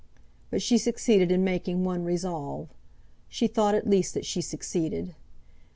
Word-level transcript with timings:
But 0.49 0.63
she 0.63 0.79
succeeded 0.79 1.31
in 1.31 1.43
making 1.43 1.83
one 1.83 2.03
resolve. 2.03 2.69
She 3.29 3.45
thought 3.45 3.75
at 3.75 3.87
least 3.87 4.15
that 4.15 4.25
she 4.25 4.41
succeeded. 4.41 5.13